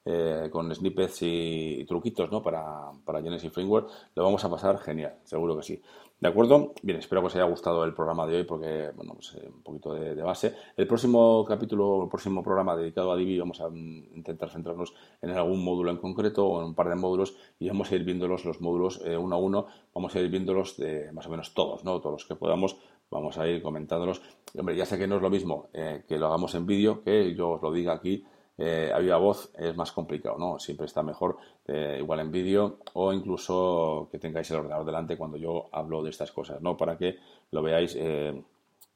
eh, 0.10 0.48
con 0.50 0.74
snippets 0.74 1.22
y, 1.24 1.84
truquitos 1.86 2.32
¿no? 2.32 2.42
para, 2.42 2.92
para 3.04 3.22
Genesis 3.22 3.52
Framework, 3.52 3.90
lo 4.16 4.24
vamos 4.24 4.42
a 4.46 4.50
pasar 4.50 4.80
genial, 4.80 5.16
seguro 5.26 5.58
que 5.58 5.64
sí. 5.64 5.82
¿De 6.20 6.30
acuerdo? 6.30 6.74
Bien, 6.82 6.98
espero 6.98 7.22
que 7.22 7.28
os 7.28 7.36
haya 7.36 7.44
gustado 7.44 7.84
el 7.84 7.94
programa 7.94 8.26
de 8.26 8.38
hoy 8.38 8.44
porque, 8.46 8.90
bueno, 8.96 9.14
pues, 9.16 9.36
eh, 9.36 9.50
un 9.54 9.62
poquito 9.62 9.94
de, 9.94 10.16
base. 10.24 10.56
El 10.78 10.88
próximo 10.88 11.44
capítulo, 11.46 12.04
el 12.04 12.10
próximo 12.10 12.42
programa 12.42 12.76
dedicado 12.76 13.12
a 13.12 13.18
Divi, 13.18 13.38
vamos 13.38 13.60
a 13.60 13.68
intentar 13.68 14.50
centrarnos 14.50 14.96
en 15.22 15.32
algún 15.32 15.62
módulo 15.62 15.92
en 15.92 15.98
concreto 15.98 16.48
o 16.48 16.62
en 16.62 16.68
un 16.68 16.74
par 16.74 16.88
de 16.88 16.96
módulos 16.96 17.36
y 17.60 17.68
vamos 17.68 17.92
a 17.92 17.96
ir 17.96 18.06
viéndolos 18.06 18.46
los 18.46 18.62
módulos 18.62 19.00
uno 19.06 19.36
a 19.36 19.40
uno, 19.40 19.68
vamos 19.94 20.16
a 20.16 20.20
ir 20.20 20.30
viéndolos 20.30 20.78
de 20.78 21.12
más 21.12 21.28
o 21.28 21.30
menos 21.30 21.54
todos, 21.54 21.84
¿no? 21.84 22.00
Todos 22.00 22.14
los 22.14 22.26
que 22.26 22.36
podamos, 22.36 22.78
vamos 23.10 23.38
a 23.38 23.48
ir 23.48 23.62
comentándolos. 23.62 24.22
Hombre, 24.58 24.76
ya 24.76 24.86
sé 24.86 24.98
que 24.98 25.08
no 25.08 25.18
es 25.18 25.22
lo 25.22 25.30
mismo 25.30 25.70
que 25.72 26.18
lo 26.18 26.28
hagamos 26.28 26.56
en 26.56 26.66
vídeo, 26.66 27.04
que 27.04 27.36
yo 27.36 27.52
os 27.52 27.62
lo 27.62 27.72
diga 27.72 27.94
aquí 27.94 28.24
eh, 28.60 28.92
a 28.92 28.98
viva 28.98 29.18
voz 29.18 29.52
es 29.56 29.76
más 29.76 29.92
complicado, 29.92 30.38
¿no? 30.40 30.58
Siempre 30.58 30.88
está 30.88 31.04
mejor 31.04 31.38
eh, 31.68 31.98
igual 32.00 32.22
en 32.22 32.32
vídeo 32.32 32.80
o 32.94 33.14
incluso 33.14 34.10
que 34.12 34.18
tengáis 34.18 34.50
el 34.50 34.58
ordenador 34.58 34.86
delante 34.86 35.16
cuando 35.16 35.38
yo 35.38 35.70
hablo 35.72 36.02
de 36.02 36.10
estas 36.10 36.32
cosas, 36.32 36.60
¿no? 36.62 36.76
Para 36.76 36.98
que 36.98 37.18
lo 37.52 37.62
veáis 37.62 37.96
eh, 37.96 38.42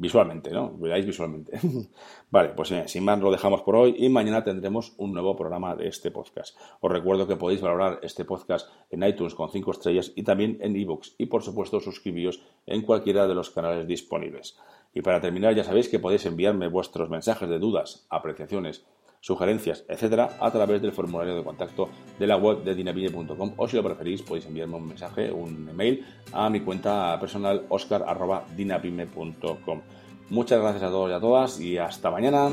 visualmente, 0.02 0.50
¿no? 0.50 0.76
Veáis 0.80 1.06
visualmente. 1.06 1.60
vale, 2.32 2.50
pues 2.56 2.74
sin 2.88 3.06
más 3.06 3.20
lo 3.20 3.32
dejamos 3.32 3.62
por 3.62 3.76
hoy 3.76 3.94
y 4.00 4.10
mañana 4.10 4.44
tendremos 4.44 4.96
un 4.98 5.14
nuevo 5.14 5.36
programa 5.36 5.76
de 5.76 5.88
este 5.88 6.10
podcast. 6.10 6.58
Os 6.80 6.92
recuerdo 6.92 7.28
que 7.28 7.36
podéis 7.36 7.62
valorar 7.62 8.00
este 8.02 8.26
podcast 8.26 8.68
en 8.90 9.04
iTunes 9.04 9.36
con 9.36 9.52
5 9.52 9.70
estrellas 9.70 10.12
y 10.16 10.24
también 10.24 10.58
en 10.62 10.76
ebooks 10.76 11.14
y 11.20 11.28
por 11.28 11.44
supuesto 11.44 11.80
suscribíos 11.80 12.42
en 12.66 12.82
cualquiera 12.82 13.28
de 13.28 13.36
los 13.36 13.52
canales 13.52 13.86
disponibles. 13.88 14.58
Y 14.92 15.02
para 15.02 15.22
terminar 15.22 15.54
ya 15.54 15.64
sabéis 15.64 15.88
que 15.88 16.00
podéis 16.00 16.26
enviarme 16.26 16.68
vuestros 16.68 17.12
mensajes 17.12 17.48
de 17.48 17.60
dudas, 17.60 18.08
apreciaciones, 18.10 18.84
sugerencias, 19.22 19.86
etcétera, 19.88 20.36
a 20.40 20.52
través 20.52 20.82
del 20.82 20.92
formulario 20.92 21.36
de 21.36 21.44
contacto 21.44 21.90
de 22.20 22.28
la 22.28 22.36
web 22.36 22.64
de 22.64 22.76
dinapime.com 22.76 23.54
o 23.56 23.68
si 23.68 23.78
lo 23.78 23.84
preferís 23.84 24.22
podéis 24.24 24.48
enviarme 24.48 24.76
un 24.76 24.88
mensaje, 24.88 25.32
un 25.32 25.70
email 25.70 26.04
a 26.34 26.50
mi 26.50 26.60
cuenta 26.62 27.18
personal 27.20 27.66
oscar.dinapime.com. 27.70 29.82
Muchas 30.30 30.60
gracias 30.60 30.84
a 30.84 30.90
todos 30.90 31.10
y 31.10 31.14
a 31.14 31.20
todas 31.20 31.60
y 31.60 31.78
hasta 31.78 32.10
mañana. 32.10 32.50